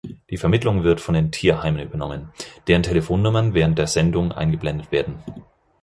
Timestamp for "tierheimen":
1.31-1.79